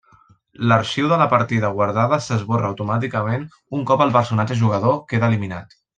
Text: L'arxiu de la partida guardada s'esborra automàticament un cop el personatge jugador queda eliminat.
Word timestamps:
L'arxiu 0.69 1.09
de 1.11 1.19
la 1.21 1.27
partida 1.33 1.69
guardada 1.75 2.19
s'esborra 2.27 2.71
automàticament 2.71 3.45
un 3.81 3.87
cop 3.93 4.05
el 4.07 4.15
personatge 4.17 4.59
jugador 4.63 4.99
queda 5.13 5.31
eliminat. 5.35 5.79